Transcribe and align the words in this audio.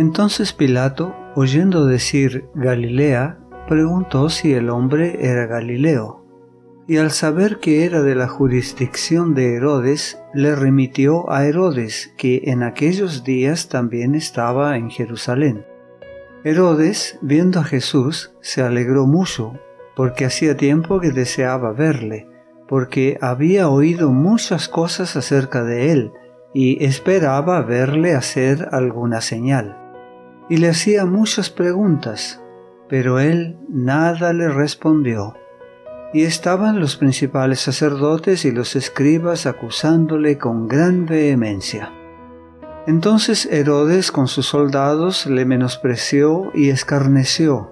Entonces 0.00 0.54
Pilato, 0.54 1.14
oyendo 1.34 1.84
decir 1.84 2.48
Galilea, 2.54 3.38
preguntó 3.68 4.30
si 4.30 4.54
el 4.54 4.70
hombre 4.70 5.18
era 5.20 5.44
Galileo. 5.44 6.24
Y 6.88 6.96
al 6.96 7.10
saber 7.10 7.58
que 7.58 7.84
era 7.84 8.00
de 8.00 8.14
la 8.14 8.26
jurisdicción 8.26 9.34
de 9.34 9.56
Herodes, 9.56 10.18
le 10.32 10.56
remitió 10.56 11.30
a 11.30 11.44
Herodes, 11.44 12.14
que 12.16 12.44
en 12.46 12.62
aquellos 12.62 13.24
días 13.24 13.68
también 13.68 14.14
estaba 14.14 14.78
en 14.78 14.88
Jerusalén. 14.88 15.66
Herodes, 16.44 17.18
viendo 17.20 17.60
a 17.60 17.64
Jesús, 17.64 18.32
se 18.40 18.62
alegró 18.62 19.06
mucho, 19.06 19.52
porque 19.96 20.24
hacía 20.24 20.56
tiempo 20.56 20.98
que 20.98 21.10
deseaba 21.10 21.74
verle, 21.74 22.26
porque 22.68 23.18
había 23.20 23.68
oído 23.68 24.08
muchas 24.12 24.66
cosas 24.66 25.14
acerca 25.16 25.62
de 25.62 25.92
él, 25.92 26.12
y 26.54 26.82
esperaba 26.86 27.60
verle 27.60 28.14
hacer 28.14 28.66
alguna 28.72 29.20
señal. 29.20 29.76
Y 30.50 30.56
le 30.56 30.68
hacía 30.68 31.06
muchas 31.06 31.48
preguntas, 31.48 32.42
pero 32.88 33.20
él 33.20 33.56
nada 33.68 34.32
le 34.32 34.48
respondió. 34.48 35.36
Y 36.12 36.24
estaban 36.24 36.80
los 36.80 36.96
principales 36.96 37.60
sacerdotes 37.60 38.44
y 38.44 38.50
los 38.50 38.74
escribas 38.74 39.46
acusándole 39.46 40.38
con 40.38 40.66
gran 40.66 41.06
vehemencia. 41.06 41.92
Entonces 42.88 43.46
Herodes 43.46 44.10
con 44.10 44.26
sus 44.26 44.46
soldados 44.46 45.26
le 45.26 45.44
menospreció 45.44 46.50
y 46.52 46.70
escarneció, 46.70 47.70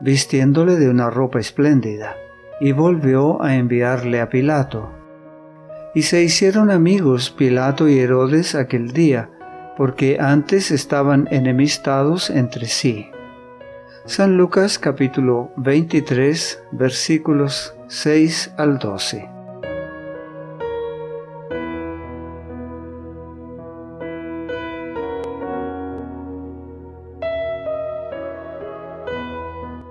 vistiéndole 0.00 0.74
de 0.74 0.90
una 0.90 1.10
ropa 1.10 1.38
espléndida, 1.38 2.16
y 2.60 2.72
volvió 2.72 3.40
a 3.40 3.54
enviarle 3.54 4.20
a 4.20 4.28
Pilato. 4.28 4.90
Y 5.94 6.02
se 6.02 6.24
hicieron 6.24 6.72
amigos 6.72 7.30
Pilato 7.30 7.88
y 7.88 8.00
Herodes 8.00 8.56
aquel 8.56 8.90
día, 8.90 9.30
porque 9.76 10.18
antes 10.20 10.70
estaban 10.70 11.28
enemistados 11.30 12.30
entre 12.30 12.66
sí. 12.66 13.10
San 14.04 14.36
Lucas 14.36 14.78
capítulo 14.78 15.50
23 15.56 16.62
versículos 16.72 17.74
6 17.88 18.54
al 18.56 18.78
12. 18.78 19.28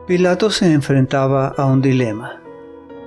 Pilato 0.08 0.52
se 0.52 0.72
enfrentaba 0.72 1.48
a 1.58 1.66
un 1.66 1.82
dilema. 1.82 2.45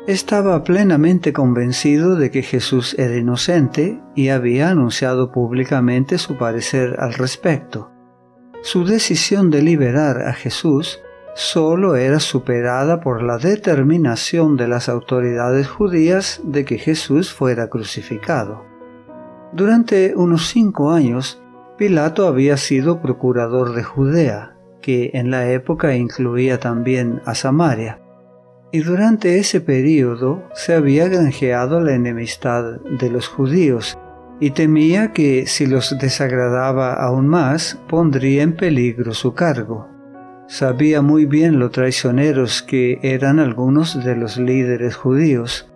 Estaba 0.08 0.64
plenamente 0.64 1.34
convencido 1.34 2.16
de 2.16 2.30
que 2.30 2.40
Jesús 2.40 2.98
era 2.98 3.14
inocente 3.14 4.00
y 4.14 4.30
había 4.30 4.70
anunciado 4.70 5.30
públicamente 5.32 6.16
su 6.16 6.38
parecer 6.38 6.96
al 6.98 7.12
respecto. 7.12 7.90
Su 8.62 8.86
decisión 8.86 9.50
de 9.50 9.60
liberar 9.60 10.22
a 10.22 10.32
Jesús 10.32 10.98
solo 11.34 11.94
era 11.94 12.20
superada 12.20 13.00
por 13.02 13.22
la 13.22 13.36
determinación 13.36 14.56
de 14.56 14.68
las 14.68 14.88
autoridades 14.88 15.68
judías 15.68 16.40
de 16.42 16.64
que 16.64 16.78
Jesús 16.78 17.30
fuera 17.30 17.68
crucificado. 17.68 18.64
Durante 19.52 20.16
unos 20.16 20.48
cinco 20.48 20.90
años, 20.90 21.42
Pilato 21.76 22.26
había 22.26 22.56
sido 22.56 23.02
procurador 23.02 23.74
de 23.74 23.82
Judea, 23.82 24.56
que 24.80 25.10
en 25.12 25.30
la 25.30 25.50
época 25.50 25.94
incluía 25.96 26.58
también 26.58 27.20
a 27.26 27.34
Samaria, 27.34 28.00
y 28.70 28.80
durante 28.80 29.38
ese 29.38 29.60
período 29.60 30.42
se 30.54 30.74
había 30.74 31.08
granjeado 31.08 31.80
la 31.80 31.94
enemistad 31.94 32.80
de 32.80 33.10
los 33.10 33.28
judíos, 33.28 33.98
y 34.40 34.50
temía 34.50 35.12
que 35.12 35.46
si 35.46 35.66
los 35.66 35.96
desagradaba 35.98 36.94
aún 36.94 37.26
más, 37.26 37.78
pondría 37.88 38.42
en 38.42 38.54
peligro 38.54 39.14
su 39.14 39.34
cargo. 39.34 39.88
Sabía 40.46 41.02
muy 41.02 41.26
bien 41.26 41.58
lo 41.58 41.70
traicioneros 41.70 42.62
que 42.62 42.98
eran 43.02 43.38
algunos 43.38 44.02
de 44.04 44.16
los 44.16 44.38
líderes 44.38 44.96
judíos. 44.96 45.70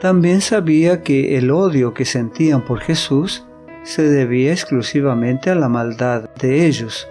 También 0.00 0.40
sabía 0.40 1.02
que 1.02 1.38
el 1.38 1.50
odio 1.50 1.94
que 1.94 2.04
sentían 2.04 2.64
por 2.64 2.80
Jesús 2.80 3.46
se 3.84 4.02
debía 4.02 4.52
exclusivamente 4.52 5.50
a 5.50 5.54
la 5.54 5.68
maldad 5.68 6.28
de 6.40 6.66
ellos. 6.66 7.08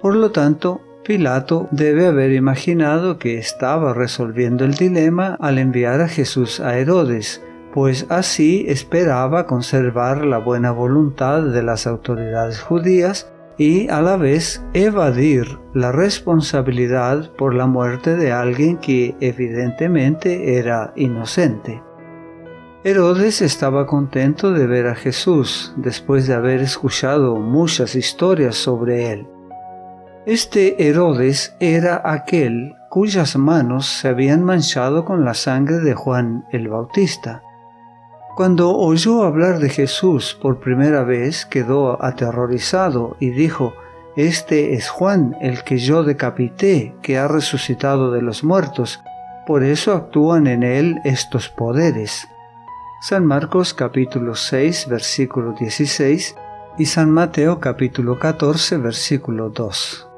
Por 0.00 0.16
lo 0.16 0.30
tanto, 0.30 0.80
Pilato 1.04 1.66
debe 1.70 2.06
haber 2.06 2.32
imaginado 2.32 3.18
que 3.18 3.38
estaba 3.38 3.94
resolviendo 3.94 4.64
el 4.64 4.74
dilema 4.74 5.36
al 5.40 5.58
enviar 5.58 6.02
a 6.02 6.08
Jesús 6.08 6.60
a 6.60 6.76
Herodes, 6.76 7.42
pues 7.72 8.06
así 8.10 8.66
esperaba 8.68 9.46
conservar 9.46 10.26
la 10.26 10.38
buena 10.38 10.72
voluntad 10.72 11.42
de 11.42 11.62
las 11.62 11.86
autoridades 11.86 12.60
judías 12.60 13.32
y 13.56 13.88
a 13.88 14.02
la 14.02 14.16
vez 14.16 14.62
evadir 14.74 15.58
la 15.74 15.90
responsabilidad 15.90 17.30
por 17.36 17.54
la 17.54 17.66
muerte 17.66 18.16
de 18.16 18.32
alguien 18.32 18.76
que 18.76 19.14
evidentemente 19.20 20.58
era 20.58 20.92
inocente. 20.96 21.82
Herodes 22.84 23.42
estaba 23.42 23.86
contento 23.86 24.52
de 24.52 24.66
ver 24.66 24.86
a 24.86 24.94
Jesús 24.94 25.74
después 25.76 26.26
de 26.26 26.34
haber 26.34 26.60
escuchado 26.60 27.36
muchas 27.36 27.94
historias 27.94 28.56
sobre 28.56 29.12
él. 29.12 29.26
Este 30.26 30.86
Herodes 30.86 31.56
era 31.60 32.02
aquel 32.04 32.76
cuyas 32.90 33.36
manos 33.36 33.86
se 33.86 34.08
habían 34.08 34.44
manchado 34.44 35.06
con 35.06 35.24
la 35.24 35.32
sangre 35.32 35.78
de 35.78 35.94
Juan 35.94 36.44
el 36.52 36.68
Bautista. 36.68 37.42
Cuando 38.36 38.76
oyó 38.76 39.22
hablar 39.22 39.60
de 39.60 39.70
Jesús 39.70 40.38
por 40.38 40.60
primera 40.60 41.04
vez, 41.04 41.46
quedó 41.46 42.04
aterrorizado 42.04 43.16
y 43.18 43.30
dijo, 43.30 43.72
Este 44.14 44.74
es 44.74 44.90
Juan, 44.90 45.36
el 45.40 45.64
que 45.64 45.78
yo 45.78 46.04
decapité, 46.04 46.94
que 47.00 47.16
ha 47.16 47.26
resucitado 47.26 48.10
de 48.10 48.20
los 48.20 48.44
muertos, 48.44 49.02
por 49.46 49.62
eso 49.62 49.94
actúan 49.94 50.46
en 50.46 50.62
él 50.64 51.00
estos 51.04 51.48
poderes. 51.48 52.28
San 53.00 53.24
Marcos 53.24 53.72
capítulo 53.72 54.34
6 54.34 54.86
versículo 54.90 55.54
16 55.58 56.36
y 56.76 56.84
San 56.84 57.10
Mateo 57.10 57.58
capítulo 57.58 58.18
14 58.18 58.76
versículo 58.76 59.48
2. 59.48 60.08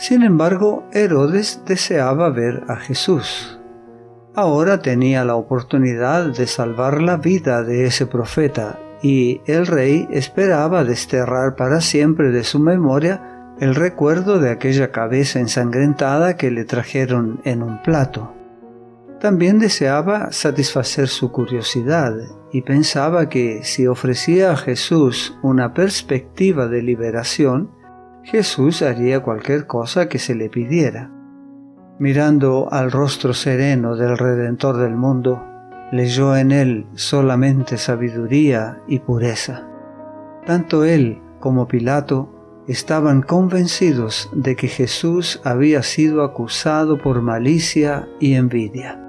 Sin 0.00 0.22
embargo, 0.22 0.88
Herodes 0.92 1.60
deseaba 1.66 2.30
ver 2.30 2.64
a 2.68 2.76
Jesús. 2.76 3.60
Ahora 4.34 4.80
tenía 4.80 5.26
la 5.26 5.34
oportunidad 5.34 6.34
de 6.34 6.46
salvar 6.46 7.02
la 7.02 7.18
vida 7.18 7.62
de 7.64 7.84
ese 7.84 8.06
profeta 8.06 8.78
y 9.02 9.42
el 9.44 9.66
rey 9.66 10.08
esperaba 10.10 10.84
desterrar 10.84 11.54
para 11.54 11.82
siempre 11.82 12.30
de 12.30 12.44
su 12.44 12.60
memoria 12.60 13.52
el 13.60 13.74
recuerdo 13.74 14.38
de 14.38 14.48
aquella 14.48 14.90
cabeza 14.90 15.38
ensangrentada 15.38 16.38
que 16.38 16.50
le 16.50 16.64
trajeron 16.64 17.42
en 17.44 17.62
un 17.62 17.82
plato. 17.82 18.32
También 19.20 19.58
deseaba 19.58 20.32
satisfacer 20.32 21.08
su 21.08 21.30
curiosidad 21.30 22.14
y 22.52 22.62
pensaba 22.62 23.28
que 23.28 23.64
si 23.64 23.86
ofrecía 23.86 24.52
a 24.52 24.56
Jesús 24.56 25.38
una 25.42 25.74
perspectiva 25.74 26.68
de 26.68 26.80
liberación, 26.80 27.78
Jesús 28.22 28.82
haría 28.82 29.20
cualquier 29.20 29.66
cosa 29.66 30.08
que 30.08 30.18
se 30.18 30.34
le 30.34 30.48
pidiera. 30.48 31.10
Mirando 31.98 32.68
al 32.70 32.90
rostro 32.90 33.34
sereno 33.34 33.96
del 33.96 34.16
Redentor 34.16 34.76
del 34.76 34.94
mundo, 34.94 35.42
leyó 35.92 36.36
en 36.36 36.52
él 36.52 36.86
solamente 36.94 37.76
sabiduría 37.76 38.80
y 38.86 39.00
pureza. 39.00 39.66
Tanto 40.46 40.84
él 40.84 41.20
como 41.40 41.66
Pilato 41.66 42.64
estaban 42.68 43.22
convencidos 43.22 44.30
de 44.32 44.54
que 44.54 44.68
Jesús 44.68 45.40
había 45.44 45.82
sido 45.82 46.22
acusado 46.22 46.98
por 46.98 47.20
malicia 47.22 48.08
y 48.20 48.34
envidia. 48.34 49.00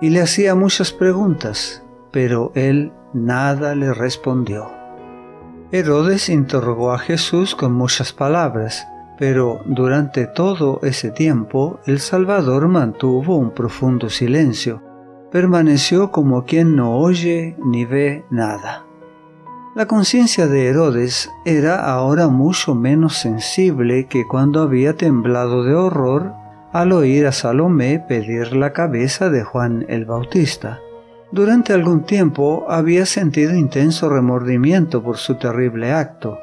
Y 0.00 0.10
le 0.10 0.20
hacía 0.20 0.54
muchas 0.54 0.92
preguntas, 0.92 1.84
pero 2.10 2.50
él 2.54 2.92
nada 3.14 3.74
le 3.74 3.94
respondió. 3.94 4.81
Herodes 5.74 6.28
interrogó 6.28 6.92
a 6.92 6.98
Jesús 6.98 7.54
con 7.54 7.72
muchas 7.72 8.12
palabras, 8.12 8.86
pero 9.18 9.62
durante 9.64 10.26
todo 10.26 10.80
ese 10.82 11.10
tiempo 11.10 11.80
el 11.86 11.98
Salvador 11.98 12.68
mantuvo 12.68 13.38
un 13.38 13.52
profundo 13.52 14.10
silencio, 14.10 14.82
permaneció 15.30 16.10
como 16.10 16.44
quien 16.44 16.76
no 16.76 16.98
oye 16.98 17.56
ni 17.64 17.86
ve 17.86 18.26
nada. 18.28 18.84
La 19.74 19.86
conciencia 19.86 20.46
de 20.46 20.66
Herodes 20.66 21.30
era 21.46 21.82
ahora 21.90 22.28
mucho 22.28 22.74
menos 22.74 23.16
sensible 23.16 24.08
que 24.08 24.26
cuando 24.28 24.60
había 24.60 24.94
temblado 24.98 25.64
de 25.64 25.74
horror 25.74 26.34
al 26.74 26.92
oír 26.92 27.26
a 27.26 27.32
Salomé 27.32 27.98
pedir 27.98 28.54
la 28.54 28.74
cabeza 28.74 29.30
de 29.30 29.42
Juan 29.42 29.86
el 29.88 30.04
Bautista. 30.04 30.80
Durante 31.32 31.72
algún 31.72 32.02
tiempo 32.04 32.66
había 32.68 33.06
sentido 33.06 33.54
intenso 33.54 34.10
remordimiento 34.10 35.02
por 35.02 35.16
su 35.16 35.36
terrible 35.36 35.90
acto, 35.90 36.38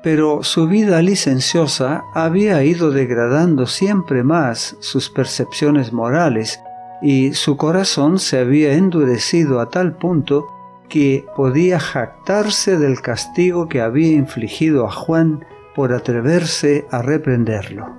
pero 0.00 0.44
su 0.44 0.68
vida 0.68 1.02
licenciosa 1.02 2.04
había 2.14 2.62
ido 2.62 2.92
degradando 2.92 3.66
siempre 3.66 4.22
más 4.22 4.76
sus 4.78 5.10
percepciones 5.10 5.92
morales 5.92 6.60
y 7.02 7.32
su 7.34 7.56
corazón 7.56 8.20
se 8.20 8.38
había 8.38 8.74
endurecido 8.74 9.58
a 9.58 9.70
tal 9.70 9.96
punto 9.96 10.46
que 10.88 11.26
podía 11.34 11.80
jactarse 11.80 12.78
del 12.78 13.00
castigo 13.00 13.68
que 13.68 13.80
había 13.80 14.12
infligido 14.12 14.86
a 14.86 14.92
Juan 14.92 15.44
por 15.74 15.92
atreverse 15.92 16.86
a 16.92 17.02
reprenderlo. 17.02 17.96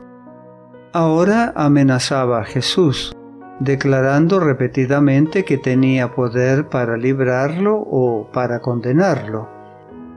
Ahora 0.94 1.52
amenazaba 1.56 2.42
a 2.42 2.46
Jesús, 2.46 3.14
declarando 3.60 4.40
repetidamente 4.40 5.46
que 5.46 5.58
tenía 5.58 6.14
poder 6.14 6.70
para 6.70 6.98
librarlo 6.98 7.78
o 7.78 8.30
para 8.32 8.60
condenarlo. 8.60 9.50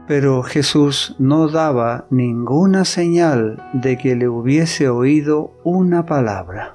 Pero 0.07 0.43
Jesús 0.43 1.17
no 1.19 1.49
daba 1.49 2.07
ninguna 2.11 2.85
señal 2.85 3.63
de 3.73 3.99
que 3.99 4.15
le 4.15 4.29
hubiese 4.29 4.89
oído 4.89 5.53
una 5.65 6.07
palabra. 6.07 6.73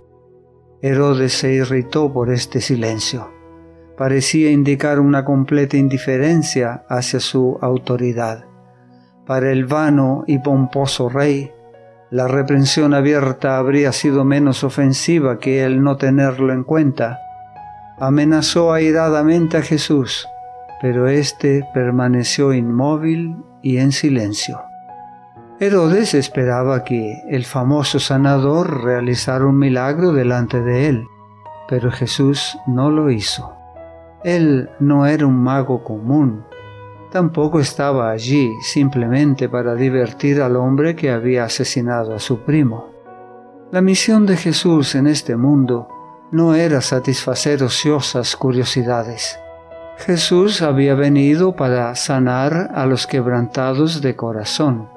Herodes 0.82 1.34
se 1.34 1.54
irritó 1.54 2.12
por 2.12 2.30
este 2.30 2.60
silencio. 2.60 3.30
Parecía 3.98 4.52
indicar 4.52 5.00
una 5.00 5.24
completa 5.24 5.78
indiferencia 5.78 6.84
hacia 6.90 7.20
su 7.20 7.58
autoridad. 7.62 8.46
Para 9.28 9.52
el 9.52 9.66
vano 9.66 10.24
y 10.28 10.40
pomposo 10.40 11.08
rey, 11.08 11.52
la 12.12 12.28
reprensión 12.28 12.94
abierta 12.94 13.58
habría 13.58 13.94
sido 13.94 14.26
menos 14.26 14.66
ofensiva 14.66 15.40
que 15.40 15.64
el 15.64 15.82
no 15.82 15.96
tenerlo 15.96 16.52
en 16.52 16.66
cuenta. 16.66 17.22
Amenazó 18.00 18.74
airadamente 18.74 19.56
a 19.56 19.62
Jesús, 19.62 20.28
pero 20.82 21.08
éste 21.08 21.66
permaneció 21.74 22.52
inmóvil 22.52 23.38
y 23.62 23.78
en 23.78 23.94
silencio. 23.94 24.62
Herodes 25.62 26.14
esperaba 26.14 26.84
que 26.84 27.22
el 27.30 27.46
famoso 27.46 27.98
sanador 27.98 28.84
realizara 28.84 29.46
un 29.46 29.58
milagro 29.58 30.12
delante 30.12 30.62
de 30.62 30.90
él, 30.90 31.06
pero 31.70 31.92
Jesús 31.92 32.58
no 32.68 32.92
lo 32.92 33.10
hizo. 33.10 33.54
Él 34.26 34.70
no 34.82 35.06
era 35.06 35.26
un 35.26 35.42
mago 35.42 35.82
común, 35.86 36.44
tampoco 37.12 37.60
estaba 37.60 38.10
allí 38.10 38.52
simplemente 38.62 39.50
para 39.50 39.76
divertir 39.76 40.42
al 40.42 40.56
hombre 40.56 40.96
que 40.96 41.12
había 41.12 41.44
asesinado 41.44 42.16
a 42.16 42.20
su 42.20 42.40
primo. 42.40 42.90
La 43.72 43.82
misión 43.82 44.26
de 44.26 44.38
Jesús 44.38 44.96
en 44.96 45.08
este 45.08 45.36
mundo 45.36 45.88
no 46.32 46.56
era 46.56 46.82
satisfacer 46.82 47.62
ociosas 47.64 48.36
curiosidades. 48.36 49.38
Jesús 49.98 50.62
había 50.62 50.96
venido 50.96 51.56
para 51.56 51.94
sanar 51.96 52.72
a 52.74 52.86
los 52.86 53.06
quebrantados 53.06 54.02
de 54.02 54.16
corazón 54.16 54.88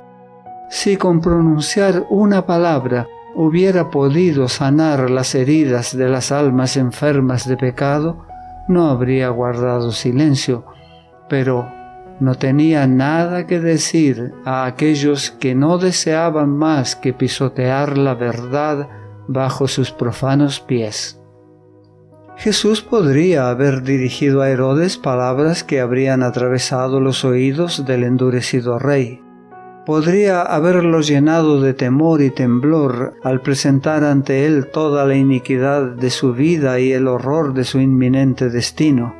si 0.74 0.96
con 0.96 1.20
pronunciar 1.20 2.04
una 2.10 2.46
palabra 2.46 3.06
hubiera 3.36 3.90
podido 3.90 4.48
sanar 4.48 5.08
las 5.08 5.34
heridas 5.34 5.96
de 5.96 6.08
las 6.08 6.32
almas 6.32 6.76
enfermas 6.76 7.46
de 7.46 7.56
pecado, 7.56 8.26
no 8.66 8.88
habría 8.88 9.28
guardado 9.28 9.92
silencio, 9.92 10.64
pero 11.28 11.70
no 12.20 12.36
tenía 12.36 12.86
nada 12.86 13.46
que 13.46 13.60
decir 13.60 14.32
a 14.44 14.66
aquellos 14.66 15.30
que 15.30 15.54
no 15.54 15.78
deseaban 15.78 16.50
más 16.50 16.96
que 16.96 17.12
pisotear 17.12 17.98
la 17.98 18.14
verdad 18.14 18.88
bajo 19.26 19.68
sus 19.68 19.90
profanos 19.90 20.60
pies. 20.60 21.20
Jesús 22.36 22.82
podría 22.82 23.48
haber 23.48 23.82
dirigido 23.82 24.42
a 24.42 24.50
Herodes 24.50 24.96
palabras 24.96 25.62
que 25.62 25.80
habrían 25.80 26.22
atravesado 26.22 27.00
los 27.00 27.24
oídos 27.24 27.86
del 27.86 28.02
endurecido 28.02 28.78
rey, 28.78 29.20
podría 29.84 30.42
haberlo 30.42 31.00
llenado 31.00 31.60
de 31.60 31.74
temor 31.74 32.22
y 32.22 32.30
temblor 32.30 33.14
al 33.22 33.40
presentar 33.40 34.04
ante 34.04 34.46
él 34.46 34.68
toda 34.72 35.04
la 35.04 35.14
iniquidad 35.14 35.82
de 35.82 36.10
su 36.10 36.32
vida 36.32 36.80
y 36.80 36.92
el 36.92 37.06
horror 37.06 37.54
de 37.54 37.64
su 37.64 37.80
inminente 37.80 38.48
destino. 38.48 39.14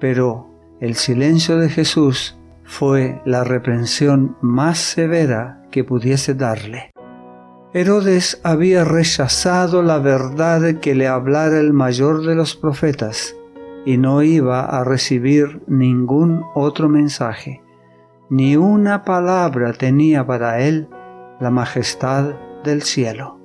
Pero 0.00 0.48
el 0.80 0.94
silencio 0.96 1.58
de 1.58 1.68
Jesús 1.68 2.37
fue 2.68 3.20
la 3.24 3.42
reprensión 3.42 4.36
más 4.40 4.78
severa 4.78 5.64
que 5.72 5.82
pudiese 5.82 6.34
darle. 6.34 6.92
Herodes 7.74 8.40
había 8.44 8.84
rechazado 8.84 9.82
la 9.82 9.98
verdad 9.98 10.76
que 10.80 10.94
le 10.94 11.08
hablara 11.08 11.58
el 11.58 11.72
mayor 11.72 12.24
de 12.24 12.36
los 12.36 12.54
profetas 12.54 13.34
y 13.84 13.96
no 13.96 14.22
iba 14.22 14.64
a 14.64 14.84
recibir 14.84 15.60
ningún 15.66 16.44
otro 16.54 16.88
mensaje 16.88 17.62
ni 18.30 18.56
una 18.56 19.04
palabra 19.04 19.72
tenía 19.72 20.26
para 20.26 20.60
él 20.60 20.88
la 21.40 21.50
majestad 21.50 22.34
del 22.64 22.82
cielo. 22.82 23.38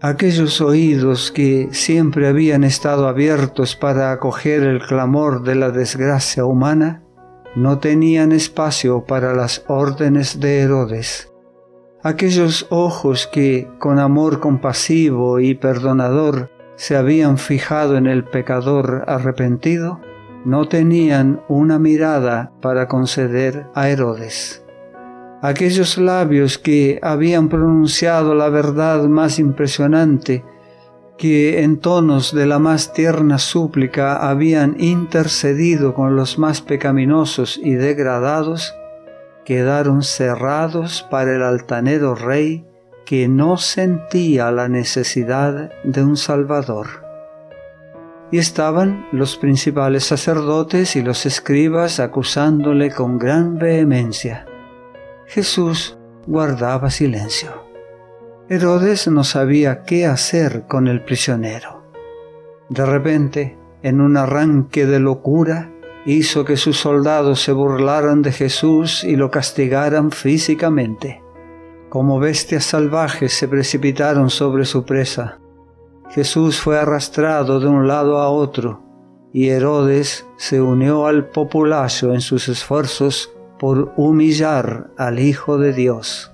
Aquellos 0.00 0.60
oídos 0.60 1.32
que 1.32 1.68
siempre 1.72 2.28
habían 2.28 2.62
estado 2.62 3.08
abiertos 3.08 3.74
para 3.74 4.12
acoger 4.12 4.62
el 4.62 4.80
clamor 4.80 5.42
de 5.42 5.56
la 5.56 5.70
desgracia 5.70 6.44
humana, 6.44 7.02
no 7.54 7.78
tenían 7.78 8.32
espacio 8.32 9.04
para 9.04 9.34
las 9.34 9.64
órdenes 9.68 10.40
de 10.40 10.60
Herodes. 10.60 11.32
Aquellos 12.02 12.66
ojos 12.70 13.26
que, 13.26 13.68
con 13.78 13.98
amor 13.98 14.40
compasivo 14.40 15.40
y 15.40 15.54
perdonador, 15.54 16.50
se 16.76 16.96
habían 16.96 17.38
fijado 17.38 17.96
en 17.96 18.06
el 18.06 18.24
pecador 18.24 19.04
arrepentido, 19.08 20.00
no 20.44 20.68
tenían 20.68 21.42
una 21.48 21.78
mirada 21.78 22.52
para 22.62 22.86
conceder 22.86 23.66
a 23.74 23.88
Herodes. 23.88 24.64
Aquellos 25.42 25.98
labios 25.98 26.58
que 26.58 26.98
habían 27.02 27.48
pronunciado 27.48 28.34
la 28.34 28.48
verdad 28.48 29.04
más 29.04 29.38
impresionante, 29.38 30.44
que 31.18 31.62
en 31.62 31.78
tonos 31.78 32.32
de 32.32 32.46
la 32.46 32.58
más 32.58 32.92
tierna 32.92 33.38
súplica 33.38 34.28
habían 34.30 34.80
intercedido 34.80 35.92
con 35.92 36.16
los 36.16 36.38
más 36.38 36.62
pecaminosos 36.62 37.60
y 37.62 37.74
degradados, 37.74 38.74
quedaron 39.44 40.02
cerrados 40.02 41.06
para 41.10 41.34
el 41.34 41.42
altanero 41.42 42.14
rey 42.14 42.64
que 43.04 43.28
no 43.28 43.56
sentía 43.56 44.50
la 44.52 44.68
necesidad 44.68 45.72
de 45.84 46.02
un 46.02 46.16
Salvador 46.16 47.08
y 48.30 48.38
estaban 48.38 49.06
los 49.12 49.36
principales 49.36 50.04
sacerdotes 50.04 50.96
y 50.96 51.02
los 51.02 51.24
escribas 51.26 52.00
acusándole 52.00 52.90
con 52.90 53.18
gran 53.18 53.58
vehemencia. 53.58 54.46
Jesús 55.26 55.96
guardaba 56.26 56.90
silencio. 56.90 57.67
Herodes 58.48 59.08
no 59.08 59.24
sabía 59.24 59.82
qué 59.82 60.06
hacer 60.06 60.66
con 60.66 60.86
el 60.88 61.02
prisionero. 61.02 61.82
De 62.68 62.84
repente, 62.84 63.58
en 63.82 64.00
un 64.00 64.16
arranque 64.16 64.86
de 64.86 65.00
locura, 65.00 65.70
hizo 66.06 66.44
que 66.44 66.56
sus 66.56 66.78
soldados 66.78 67.42
se 67.42 67.52
burlaran 67.52 68.22
de 68.22 68.32
Jesús 68.32 69.04
y 69.04 69.16
lo 69.16 69.30
castigaran 69.30 70.10
físicamente. 70.10 71.22
Como 71.88 72.18
bestias 72.18 72.64
salvajes 72.64 73.32
se 73.32 73.48
precipitaron 73.48 74.30
sobre 74.30 74.64
su 74.64 74.84
presa 74.84 75.38
Jesús 76.10 76.58
fue 76.58 76.78
arrastrado 76.78 77.60
de 77.60 77.66
un 77.66 77.86
lado 77.86 78.18
a 78.18 78.30
otro 78.30 78.82
y 79.32 79.48
Herodes 79.48 80.26
se 80.38 80.60
unió 80.60 81.06
al 81.06 81.26
populacho 81.26 82.14
en 82.14 82.22
sus 82.22 82.48
esfuerzos 82.48 83.30
por 83.58 83.92
humillar 83.96 84.90
al 84.96 85.18
Hijo 85.18 85.58
de 85.58 85.74
Dios. 85.74 86.32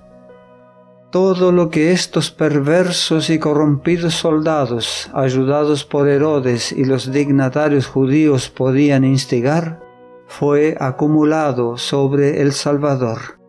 Todo 1.15 1.53
lo 1.53 1.69
que 1.69 1.93
estos 1.93 2.29
perversos 2.29 3.29
y 3.29 3.39
corrompidos 3.39 4.15
soldados, 4.15 5.09
ayudados 5.13 5.85
por 5.85 6.09
Herodes 6.09 6.73
y 6.73 6.83
los 6.83 7.09
dignatarios 7.09 7.87
judíos, 7.87 8.49
podían 8.49 9.05
instigar, 9.05 9.81
fue 10.27 10.75
acumulado 10.77 11.77
sobre 11.77 12.41
el 12.41 12.51
Salvador. 12.51 13.39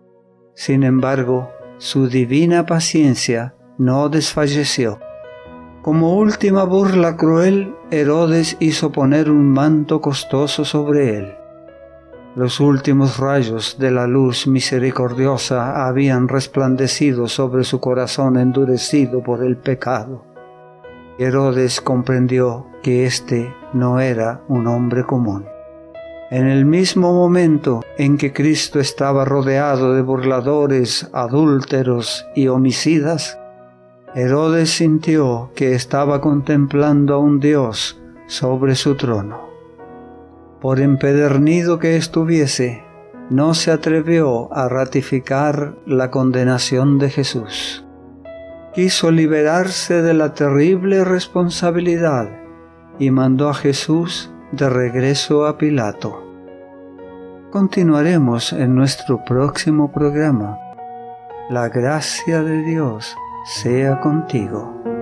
Sin 0.54 0.84
embargo, 0.84 1.50
su 1.78 2.06
divina 2.06 2.66
paciencia 2.66 3.56
no 3.78 4.10
desfalleció. 4.10 5.00
Como 5.82 6.14
última 6.14 6.62
burla 6.62 7.16
cruel, 7.16 7.74
Herodes 7.90 8.56
hizo 8.60 8.92
poner 8.92 9.28
un 9.28 9.44
manto 9.44 10.00
costoso 10.00 10.64
sobre 10.64 11.18
él. 11.18 11.34
Los 12.36 12.60
últimos 12.60 13.16
rayos 13.16 13.78
de 13.78 13.90
la 13.90 14.06
luz 14.06 14.46
misericordiosa 14.46 15.86
habían 15.86 16.28
resplandecido 16.28 17.28
sobre 17.28 17.64
su 17.64 17.80
corazón 17.80 18.36
endurecido 18.36 19.22
por 19.22 19.42
el 19.42 19.56
pecado. 19.56 20.22
Herodes 21.18 21.80
comprendió 21.80 22.66
que 22.82 23.06
éste 23.06 23.54
no 23.72 24.00
era 24.00 24.42
un 24.48 24.66
hombre 24.66 25.02
común. 25.04 25.46
En 26.30 26.46
el 26.46 26.66
mismo 26.66 27.14
momento 27.14 27.80
en 27.96 28.18
que 28.18 28.34
Cristo 28.34 28.80
estaba 28.80 29.24
rodeado 29.24 29.94
de 29.94 30.02
burladores, 30.02 31.08
adúlteros 31.14 32.26
y 32.34 32.48
homicidas, 32.48 33.38
Herodes 34.14 34.68
sintió 34.68 35.52
que 35.54 35.74
estaba 35.74 36.20
contemplando 36.20 37.14
a 37.14 37.18
un 37.18 37.40
Dios 37.40 37.98
sobre 38.26 38.74
su 38.74 38.94
trono. 38.94 39.55
Por 40.60 40.80
empedernido 40.80 41.78
que 41.78 41.96
estuviese, 41.96 42.82
no 43.28 43.54
se 43.54 43.72
atrevió 43.72 44.52
a 44.54 44.68
ratificar 44.68 45.74
la 45.84 46.10
condenación 46.10 46.98
de 46.98 47.10
Jesús. 47.10 47.84
Quiso 48.74 49.10
liberarse 49.10 50.02
de 50.02 50.14
la 50.14 50.32
terrible 50.34 51.04
responsabilidad 51.04 52.28
y 52.98 53.10
mandó 53.10 53.48
a 53.48 53.54
Jesús 53.54 54.30
de 54.52 54.68
regreso 54.70 55.46
a 55.46 55.58
Pilato. 55.58 56.22
Continuaremos 57.50 58.52
en 58.52 58.74
nuestro 58.74 59.24
próximo 59.24 59.92
programa. 59.92 60.58
La 61.50 61.68
gracia 61.68 62.42
de 62.42 62.62
Dios 62.62 63.14
sea 63.46 64.00
contigo. 64.00 64.95